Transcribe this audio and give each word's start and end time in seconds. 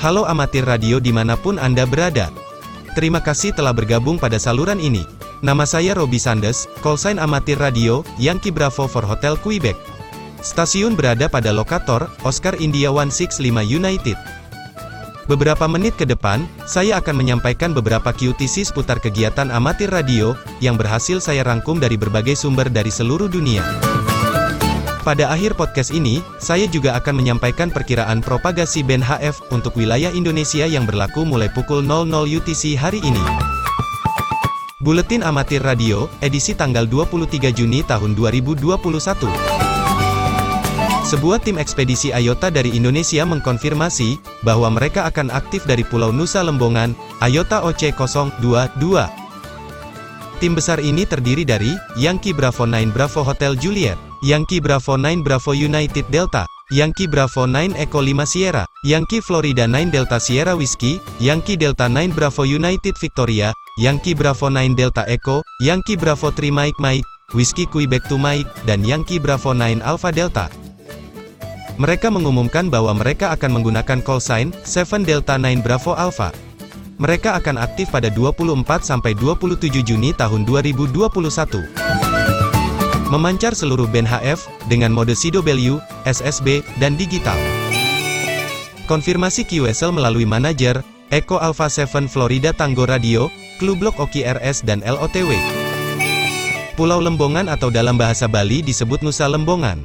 Halo 0.00 0.24
amatir 0.24 0.64
radio 0.64 0.96
di 0.96 1.12
mana 1.12 1.36
pun 1.36 1.60
Anda 1.60 1.84
berada. 1.84 2.32
Terima 2.96 3.20
kasih 3.20 3.52
telah 3.52 3.76
bergabung 3.76 4.16
pada 4.16 4.40
saluran 4.40 4.80
ini. 4.80 5.04
Nama 5.44 5.68
saya 5.68 5.92
Robi 5.92 6.16
Sandes, 6.16 6.64
callsign 6.80 7.20
amatir 7.20 7.60
radio, 7.60 8.00
Yankee 8.16 8.48
Bravo 8.48 8.88
for 8.88 9.04
Hotel 9.04 9.36
Quebec. 9.36 9.76
Stasiun 10.40 10.96
berada 10.96 11.28
pada 11.28 11.52
lokator, 11.52 12.08
Oscar 12.24 12.56
India 12.64 12.88
165 12.88 13.44
United. 13.60 14.16
Beberapa 15.28 15.68
menit 15.68 16.00
ke 16.00 16.08
depan, 16.08 16.48
saya 16.64 16.96
akan 16.96 17.20
menyampaikan 17.20 17.76
beberapa 17.76 18.08
QTC 18.08 18.72
seputar 18.72 19.04
kegiatan 19.04 19.52
amatir 19.52 19.92
radio, 19.92 20.32
yang 20.64 20.80
berhasil 20.80 21.20
saya 21.20 21.44
rangkum 21.44 21.76
dari 21.76 22.00
berbagai 22.00 22.40
sumber 22.40 22.72
dari 22.72 22.88
seluruh 22.88 23.28
dunia. 23.28 23.60
Pada 25.10 25.26
akhir 25.26 25.58
podcast 25.58 25.90
ini, 25.90 26.22
saya 26.38 26.70
juga 26.70 26.94
akan 26.94 27.18
menyampaikan 27.18 27.66
perkiraan 27.66 28.22
propagasi 28.22 28.86
band 28.86 29.02
HF 29.02 29.42
untuk 29.50 29.74
wilayah 29.74 30.14
Indonesia 30.14 30.62
yang 30.70 30.86
berlaku 30.86 31.26
mulai 31.26 31.50
pukul 31.50 31.82
00 31.82 32.30
UTC 32.30 32.78
hari 32.78 33.02
ini. 33.02 33.18
Buletin 34.78 35.26
Amatir 35.26 35.66
Radio, 35.66 36.06
edisi 36.22 36.54
tanggal 36.54 36.86
23 36.86 37.26
Juni 37.50 37.82
tahun 37.82 38.14
2021. 38.14 38.70
Sebuah 41.02 41.42
tim 41.42 41.58
ekspedisi 41.58 42.14
IOTA 42.14 42.54
dari 42.54 42.78
Indonesia 42.78 43.26
mengkonfirmasi 43.26 44.14
bahwa 44.46 44.70
mereka 44.70 45.10
akan 45.10 45.34
aktif 45.34 45.66
dari 45.66 45.82
Pulau 45.82 46.14
Nusa 46.14 46.46
Lembongan, 46.46 46.94
IOTA 47.18 47.66
OC022. 47.66 48.86
Tim 50.38 50.54
besar 50.54 50.78
ini 50.78 51.02
terdiri 51.02 51.42
dari 51.42 51.74
Yankee 51.98 52.30
Bravo 52.30 52.62
9 52.62 52.94
Bravo 52.94 53.26
Hotel 53.26 53.58
Juliet, 53.58 54.09
Yankee 54.20 54.60
Bravo 54.60 55.00
9 55.00 55.24
Bravo 55.24 55.56
United 55.56 56.04
Delta, 56.12 56.44
Yankee 56.68 57.08
Bravo 57.08 57.48
9 57.48 57.72
Echo 57.72 58.04
5 58.04 58.28
Sierra, 58.28 58.68
Yankee 58.84 59.24
Florida 59.24 59.64
9 59.64 59.88
Delta 59.88 60.20
Sierra 60.20 60.52
Whiskey, 60.52 61.00
Yankee 61.16 61.56
Delta 61.56 61.88
9 61.88 62.12
Bravo 62.12 62.44
United 62.44 63.00
Victoria, 63.00 63.56
Yankee 63.80 64.12
Bravo 64.12 64.52
9 64.52 64.76
Delta 64.76 65.08
Echo, 65.08 65.40
Yankee 65.64 65.96
Bravo 65.96 66.28
3 66.28 66.52
Mike 66.52 66.76
Mike, 66.76 67.08
Whiskey 67.32 67.64
Quebec 67.64 68.04
2 68.12 68.20
Mike, 68.20 68.48
dan 68.68 68.84
Yankee 68.84 69.16
Bravo 69.16 69.56
9 69.56 69.80
Alpha 69.80 70.12
Delta. 70.12 70.52
Mereka 71.80 72.12
mengumumkan 72.12 72.68
bahwa 72.68 72.92
mereka 72.92 73.32
akan 73.32 73.56
menggunakan 73.56 74.04
call 74.04 74.20
sign 74.20 74.52
7 74.68 75.00
Delta 75.00 75.40
9 75.40 75.64
Bravo 75.64 75.96
Alpha. 75.96 76.28
Mereka 77.00 77.40
akan 77.40 77.56
aktif 77.56 77.88
pada 77.88 78.12
24 78.12 78.84
sampai 78.84 79.16
27 79.16 79.80
Juni 79.80 80.12
tahun 80.12 80.44
2021 80.44 82.09
memancar 83.10 83.52
seluruh 83.52 83.90
band 83.90 84.06
HF, 84.06 84.46
dengan 84.70 84.94
mode 84.94 85.12
CW, 85.12 85.82
SSB, 86.06 86.62
dan 86.78 86.94
digital. 86.94 87.36
Konfirmasi 88.86 89.46
QSL 89.46 89.94
melalui 89.94 90.26
manajer, 90.26 90.82
Echo 91.10 91.42
Alpha 91.42 91.66
7 91.66 92.06
Florida 92.06 92.54
Tango 92.54 92.86
Radio, 92.86 93.30
Klublok 93.58 93.98
Oki 93.98 94.22
RS 94.22 94.62
dan 94.62 94.78
LOTW. 94.86 95.34
Pulau 96.78 97.02
Lembongan 97.02 97.50
atau 97.50 97.68
dalam 97.68 97.98
bahasa 97.98 98.30
Bali 98.30 98.62
disebut 98.62 99.02
Nusa 99.02 99.26
Lembongan. 99.26 99.82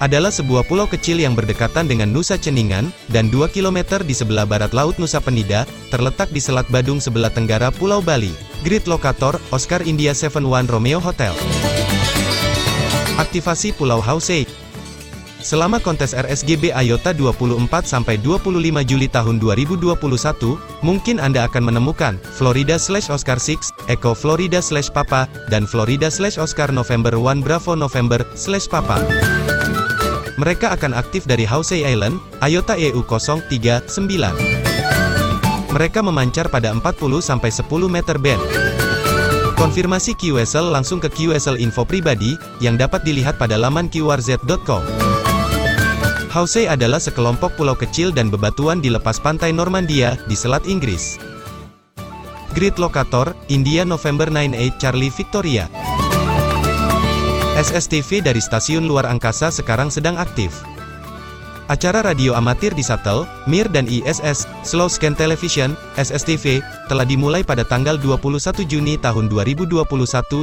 Adalah 0.00 0.32
sebuah 0.32 0.64
pulau 0.64 0.88
kecil 0.88 1.20
yang 1.20 1.36
berdekatan 1.36 1.84
dengan 1.84 2.08
Nusa 2.08 2.40
Ceningan, 2.40 2.88
dan 3.12 3.28
2 3.28 3.52
km 3.52 4.00
di 4.00 4.16
sebelah 4.16 4.48
barat 4.48 4.72
Laut 4.72 4.96
Nusa 4.96 5.20
Penida, 5.20 5.68
terletak 5.92 6.32
di 6.32 6.40
Selat 6.40 6.64
Badung 6.72 7.04
sebelah 7.04 7.28
tenggara 7.28 7.68
Pulau 7.68 8.00
Bali. 8.00 8.32
Grid 8.64 8.88
Lokator, 8.88 9.36
Oscar 9.52 9.84
India 9.84 10.16
71 10.16 10.40
Romeo 10.72 11.04
Hotel. 11.04 11.36
Aktivasi 13.20 13.76
Pulau 13.76 14.00
Hausei 14.00 14.48
Selama 15.40 15.76
kontes 15.80 16.12
RSGB 16.12 16.72
IOTA 16.72 17.16
24-25 17.16 18.20
Juli 18.84 19.08
tahun 19.08 19.40
2021, 19.40 19.96
mungkin 20.84 21.16
Anda 21.16 21.48
akan 21.48 21.72
menemukan 21.72 22.20
Florida 22.36 22.76
slash 22.76 23.08
Oscar 23.08 23.40
6, 23.40 23.88
Echo 23.88 24.12
Florida 24.12 24.60
slash 24.60 24.92
Papa, 24.92 25.24
dan 25.48 25.64
Florida 25.64 26.12
slash 26.12 26.36
Oscar 26.36 26.68
November 26.68 27.16
1 27.16 27.40
Bravo 27.40 27.72
November 27.72 28.20
slash 28.36 28.68
Papa. 28.68 29.00
Mereka 30.36 30.76
akan 30.76 30.92
aktif 30.92 31.24
dari 31.24 31.48
Hausei 31.48 31.88
Island, 31.88 32.20
IOTA 32.44 32.76
EU 32.92 33.00
039. 33.00 33.48
Mereka 35.72 36.00
memancar 36.04 36.52
pada 36.52 36.72
40-10 36.76 37.64
meter 37.88 38.16
band. 38.20 38.44
Konfirmasi 39.60 40.16
QSL 40.16 40.72
langsung 40.72 41.04
ke 41.04 41.12
QSL 41.12 41.60
info 41.60 41.84
pribadi, 41.84 42.40
yang 42.64 42.80
dapat 42.80 43.04
dilihat 43.04 43.36
pada 43.36 43.60
laman 43.60 43.92
qrz.com. 43.92 44.80
Housey 46.32 46.64
adalah 46.64 46.96
sekelompok 46.96 47.60
pulau 47.60 47.76
kecil 47.76 48.08
dan 48.08 48.32
bebatuan 48.32 48.80
di 48.80 48.88
lepas 48.88 49.20
pantai 49.20 49.52
Normandia, 49.52 50.16
di 50.24 50.32
Selat 50.32 50.64
Inggris. 50.64 51.20
Grid 52.56 52.80
Lokator, 52.80 53.36
India 53.52 53.84
November 53.84 54.32
98 54.32 54.80
Charlie 54.80 55.12
Victoria. 55.12 55.68
SSTV 57.60 58.24
dari 58.24 58.40
stasiun 58.40 58.88
luar 58.88 59.04
angkasa 59.04 59.52
sekarang 59.52 59.92
sedang 59.92 60.16
aktif. 60.16 60.56
Acara 61.68 62.00
radio 62.00 62.32
amatir 62.32 62.72
di 62.72 62.80
Shuttle, 62.80 63.28
MIR 63.44 63.68
dan 63.70 63.84
ISS, 63.86 64.49
Slow 64.60 64.92
Scan 64.92 65.16
Television, 65.16 65.72
SSTV, 65.96 66.60
telah 66.92 67.08
dimulai 67.08 67.40
pada 67.40 67.64
tanggal 67.64 67.96
21 67.96 68.60
Juni 68.68 69.00
tahun 69.00 69.32
2021 69.32 69.80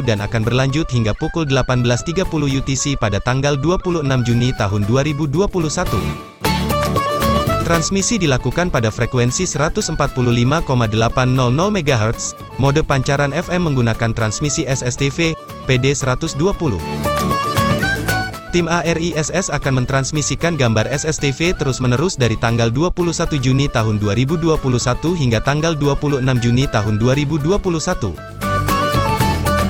dan 0.01 0.17
akan 0.25 0.41
berlanjut 0.41 0.89
hingga 0.89 1.13
pukul 1.13 1.45
18.30 1.45 2.25
UTC 2.57 2.97
pada 2.97 3.21
tanggal 3.21 3.53
26 3.61 4.01
Juni 4.25 4.49
tahun 4.57 4.89
2021. 4.89 5.37
Transmisi 7.61 8.15
dilakukan 8.15 8.71
pada 8.73 8.89
frekuensi 8.89 9.43
145,800 9.43 10.65
MHz, 11.53 12.23
mode 12.57 12.81
pancaran 12.81 13.35
FM 13.35 13.69
menggunakan 13.69 14.15
transmisi 14.15 14.63
SSTV, 14.65 15.35
PD 15.67 15.93
120. 15.93 17.06
Tim 18.57 18.65
ARISS 18.65 19.53
akan 19.53 19.85
mentransmisikan 19.85 20.57
gambar 20.57 20.89
SSTV 20.89 21.61
terus-menerus 21.61 22.17
dari 22.17 22.33
tanggal 22.41 22.73
21 22.73 23.37
Juni 23.37 23.69
tahun 23.69 24.01
2021 24.01 24.57
hingga 25.13 25.37
tanggal 25.45 25.77
26 25.77 26.25
Juni 26.41 26.65
tahun 26.65 26.97
2021. 26.97 27.53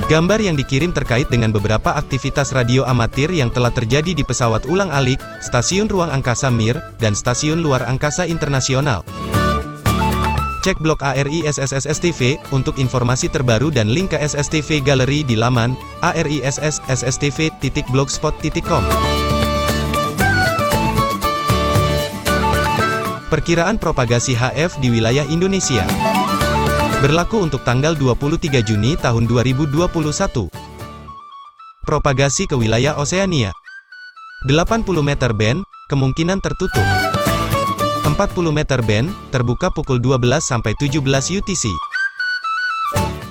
Gambar 0.08 0.40
yang 0.40 0.56
dikirim 0.56 0.96
terkait 0.96 1.28
dengan 1.28 1.52
beberapa 1.52 2.00
aktivitas 2.00 2.56
radio 2.56 2.88
amatir 2.88 3.28
yang 3.28 3.52
telah 3.52 3.68
terjadi 3.68 4.16
di 4.16 4.24
pesawat 4.24 4.64
ulang-alik, 4.64 5.20
Stasiun 5.44 5.92
Ruang 5.92 6.08
Angkasa 6.08 6.48
Mir, 6.48 6.80
dan 6.96 7.12
Stasiun 7.12 7.60
Luar 7.60 7.84
Angkasa 7.84 8.24
Internasional. 8.24 9.04
Cek 10.62 10.78
blog 10.82 11.02
ARI 11.02 11.42
SSSTV 11.46 12.38
untuk 12.50 12.78
informasi 12.82 13.28
terbaru 13.30 13.70
dan 13.70 13.86
link 13.90 14.10
ke 14.14 14.18
SSTV 14.18 14.80
Gallery 14.82 15.22
di 15.22 15.36
laman 15.38 15.76
arissstv.blogspot.com. 16.02 18.84
Perkiraan 23.28 23.76
propagasi 23.76 24.32
HF 24.32 24.80
di 24.80 24.88
wilayah 24.88 25.28
Indonesia 25.28 25.84
berlaku 26.98 27.46
untuk 27.46 27.62
tanggal 27.62 27.94
23 27.94 28.58
Juni 28.66 28.98
tahun 28.98 29.30
2021. 29.30 29.86
Propagasi 31.86 32.50
ke 32.50 32.58
wilayah 32.58 32.98
Oseania 32.98 33.54
80 34.46 34.86
meter 35.02 35.34
band, 35.34 35.66
kemungkinan 35.90 36.38
tertutup. 36.38 37.17
40 38.18 38.50
meter 38.50 38.82
band, 38.82 39.14
terbuka 39.30 39.70
pukul 39.70 40.02
12 40.02 40.42
sampai 40.42 40.74
17 40.74 41.06
UTC. 41.38 41.70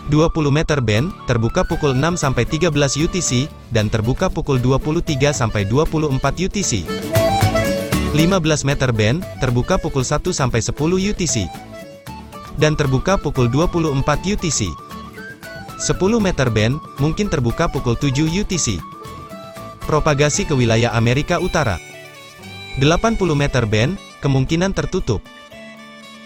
20 0.08 0.32
meter 0.48 0.80
band, 0.80 1.12
terbuka 1.28 1.68
pukul 1.68 1.92
6 1.92 2.16
sampai 2.16 2.48
13 2.48 2.72
UTC, 2.96 3.52
dan 3.76 3.92
terbuka 3.92 4.32
pukul 4.32 4.64
23 4.64 5.36
sampai 5.36 5.68
24 5.68 6.40
UTC. 6.40 6.88
15 8.16 8.64
meter 8.64 8.96
band, 8.96 9.28
terbuka 9.44 9.76
pukul 9.76 10.08
1 10.08 10.32
sampai 10.32 10.64
10 10.64 10.72
UTC. 10.96 11.52
Dan 12.56 12.80
terbuka 12.80 13.20
pukul 13.20 13.52
24 13.52 13.92
UTC. 14.24 14.72
10 15.84 16.00
meter 16.24 16.48
band, 16.48 16.80
mungkin 17.04 17.28
terbuka 17.28 17.68
pukul 17.68 18.00
7 18.00 18.24
UTC. 18.24 18.80
Propagasi 19.84 20.48
ke 20.48 20.56
wilayah 20.56 20.96
Amerika 20.96 21.44
Utara. 21.44 21.76
80 22.80 23.20
meter 23.36 23.68
band, 23.68 24.00
kemungkinan 24.22 24.74
tertutup. 24.74 25.22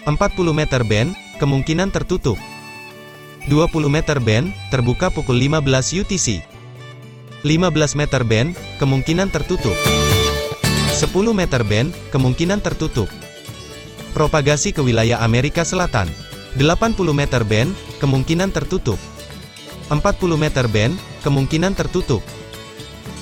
40 0.08 0.16
meter 0.56 0.82
band, 0.82 1.14
kemungkinan 1.38 1.92
tertutup. 1.92 2.40
20 3.46 3.90
meter 3.90 4.18
band, 4.22 4.54
terbuka 4.70 5.10
pukul 5.10 5.38
15 5.38 5.98
UTC. 6.02 6.42
15 7.42 7.98
meter 7.98 8.22
band, 8.22 8.54
kemungkinan 8.78 9.28
tertutup. 9.30 9.74
10 10.94 11.34
meter 11.34 11.62
band, 11.66 11.90
kemungkinan 12.14 12.62
tertutup. 12.62 13.10
Propagasi 14.14 14.70
ke 14.70 14.80
wilayah 14.84 15.20
Amerika 15.24 15.66
Selatan. 15.66 16.06
80 16.54 17.16
meter 17.16 17.42
band, 17.42 17.72
kemungkinan 17.98 18.52
tertutup. 18.54 19.00
40 19.90 20.38
meter 20.38 20.66
band, 20.70 20.94
kemungkinan 21.26 21.74
tertutup. 21.74 22.22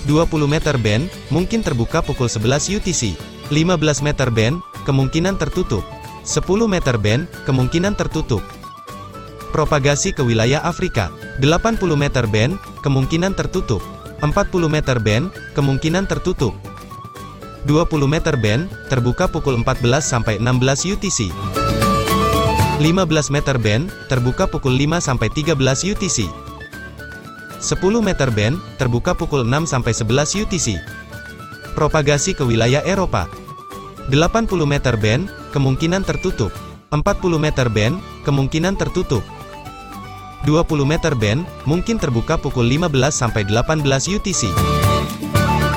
20 0.08 0.48
meter 0.48 0.76
band, 0.80 1.08
mungkin 1.28 1.60
terbuka 1.60 2.00
pukul 2.00 2.28
11 2.28 2.80
UTC. 2.80 3.29
15 3.50 4.06
meter 4.06 4.30
band, 4.30 4.62
kemungkinan 4.86 5.34
tertutup. 5.34 5.82
10 6.22 6.70
meter 6.70 6.94
band, 6.94 7.26
kemungkinan 7.44 7.98
tertutup. 7.98 8.38
Propagasi 9.50 10.14
ke 10.14 10.22
wilayah 10.22 10.62
Afrika. 10.62 11.10
80 11.42 11.82
meter 11.98 12.30
band, 12.30 12.54
kemungkinan 12.86 13.34
tertutup. 13.34 13.82
40 14.22 14.70
meter 14.70 15.02
band, 15.02 15.34
kemungkinan 15.58 16.06
tertutup. 16.06 16.54
20 17.66 18.06
meter 18.06 18.38
band, 18.38 18.70
terbuka 18.86 19.26
pukul 19.26 19.58
14 19.58 20.06
sampai 20.06 20.38
16 20.38 20.86
UTC. 20.86 21.34
15 22.78 23.34
meter 23.34 23.58
band, 23.58 23.90
terbuka 24.06 24.46
pukul 24.46 24.78
5 24.78 25.02
sampai 25.02 25.28
13 25.28 25.90
UTC. 25.90 26.30
10 27.60 27.98
meter 28.00 28.30
band, 28.30 28.62
terbuka 28.78 29.12
pukul 29.18 29.42
6 29.42 29.66
sampai 29.66 29.92
11 29.92 30.38
UTC. 30.46 30.99
Propagasi 31.78 32.34
ke 32.34 32.42
wilayah 32.42 32.82
Eropa. 32.82 33.30
80 34.10 34.50
meter 34.66 34.98
band, 34.98 35.30
kemungkinan 35.54 36.02
tertutup. 36.02 36.50
40 36.90 37.38
meter 37.38 37.70
band, 37.70 38.02
kemungkinan 38.26 38.74
tertutup. 38.74 39.22
20 40.42 40.66
meter 40.82 41.14
band, 41.14 41.46
mungkin 41.68 42.00
terbuka 42.00 42.34
pukul 42.40 42.66
15 42.66 43.14
sampai 43.14 43.46
18 43.46 43.86
UTC. 44.10 44.50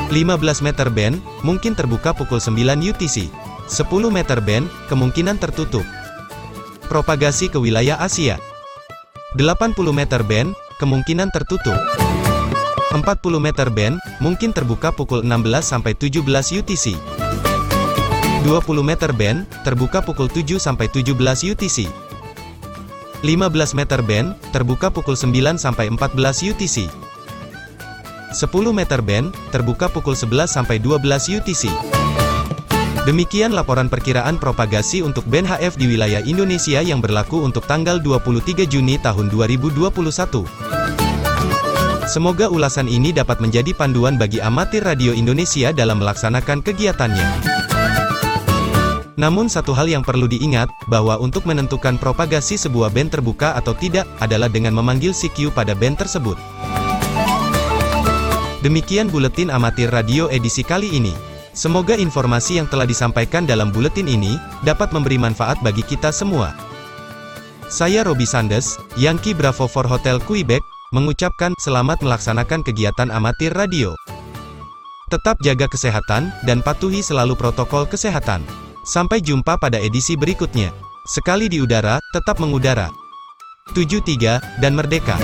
15 0.10 0.66
meter 0.66 0.88
band, 0.90 1.22
mungkin 1.46 1.78
terbuka 1.78 2.16
pukul 2.16 2.42
9 2.42 2.82
UTC. 2.82 3.30
10 3.70 4.10
meter 4.10 4.42
band, 4.42 4.66
kemungkinan 4.90 5.38
tertutup. 5.38 5.86
Propagasi 6.90 7.54
ke 7.54 7.62
wilayah 7.62 8.02
Asia. 8.02 8.42
80 9.38 9.78
meter 9.94 10.22
band, 10.26 10.58
kemungkinan 10.82 11.30
tertutup. 11.30 12.03
40 12.94 13.42
meter 13.42 13.74
band, 13.74 13.98
mungkin 14.22 14.54
terbuka 14.54 14.94
pukul 14.94 15.26
16 15.26 15.66
sampai 15.66 15.98
17 15.98 16.22
UTC. 16.54 16.94
20 18.46 18.86
meter 18.86 19.10
band, 19.10 19.50
terbuka 19.66 20.06
pukul 20.06 20.30
7 20.30 20.62
sampai 20.62 20.86
17 20.94 21.18
UTC. 21.42 21.90
15 23.26 23.74
meter 23.74 24.06
band, 24.06 24.38
terbuka 24.54 24.94
pukul 24.94 25.18
9 25.18 25.58
sampai 25.58 25.90
14 25.90 26.54
UTC. 26.54 26.86
10 28.30 28.46
meter 28.70 29.02
band, 29.02 29.34
terbuka 29.50 29.90
pukul 29.90 30.14
11 30.14 30.54
sampai 30.54 30.78
12 30.78 31.42
UTC. 31.42 31.74
Demikian 33.10 33.52
laporan 33.52 33.90
perkiraan 33.90 34.38
propagasi 34.38 35.02
untuk 35.04 35.28
band 35.28 35.50
HF 35.50 35.76
di 35.76 35.92
wilayah 35.92 36.22
Indonesia 36.24 36.80
yang 36.80 37.04
berlaku 37.04 37.42
untuk 37.42 37.66
tanggal 37.68 38.00
23 38.00 38.64
Juni 38.70 38.96
tahun 39.02 39.28
2021. 39.28 40.93
Semoga 42.04 42.52
ulasan 42.52 42.92
ini 42.92 43.16
dapat 43.16 43.40
menjadi 43.40 43.72
panduan 43.72 44.20
bagi 44.20 44.44
amatir 44.44 44.84
radio 44.84 45.16
Indonesia 45.16 45.72
dalam 45.72 46.04
melaksanakan 46.04 46.60
kegiatannya. 46.60 47.28
Namun 49.16 49.48
satu 49.48 49.72
hal 49.72 49.88
yang 49.88 50.04
perlu 50.04 50.28
diingat, 50.28 50.68
bahwa 50.92 51.16
untuk 51.16 51.48
menentukan 51.48 51.96
propagasi 51.96 52.60
sebuah 52.60 52.92
band 52.92 53.16
terbuka 53.16 53.56
atau 53.56 53.72
tidak, 53.72 54.04
adalah 54.20 54.52
dengan 54.52 54.76
memanggil 54.76 55.16
CQ 55.16 55.56
pada 55.56 55.72
band 55.72 56.04
tersebut. 56.04 56.36
Demikian 58.60 59.08
Buletin 59.08 59.48
Amatir 59.48 59.88
Radio 59.88 60.28
edisi 60.28 60.60
kali 60.60 60.92
ini. 60.92 61.16
Semoga 61.56 61.96
informasi 61.96 62.60
yang 62.60 62.68
telah 62.68 62.90
disampaikan 62.90 63.48
dalam 63.48 63.72
buletin 63.72 64.12
ini, 64.12 64.36
dapat 64.68 64.92
memberi 64.92 65.16
manfaat 65.16 65.56
bagi 65.64 65.86
kita 65.86 66.12
semua. 66.12 66.52
Saya 67.72 68.04
Robi 68.04 68.28
Sandes, 68.28 68.76
Yankee 69.00 69.38
Bravo 69.38 69.72
for 69.72 69.88
Hotel 69.88 70.20
Quebec, 70.20 70.73
mengucapkan 70.94 71.58
selamat 71.58 72.06
melaksanakan 72.06 72.62
kegiatan 72.62 73.10
amatir 73.10 73.50
radio. 73.50 73.98
Tetap 75.10 75.42
jaga 75.42 75.66
kesehatan, 75.66 76.30
dan 76.46 76.62
patuhi 76.62 77.02
selalu 77.02 77.34
protokol 77.34 77.90
kesehatan. 77.90 78.46
Sampai 78.86 79.20
jumpa 79.20 79.58
pada 79.58 79.82
edisi 79.82 80.14
berikutnya. 80.14 80.70
Sekali 81.10 81.50
di 81.50 81.60
udara, 81.60 81.98
tetap 82.14 82.38
mengudara. 82.38 82.94
73, 83.74 84.38
dan 84.62 84.78
merdeka. 84.78 85.18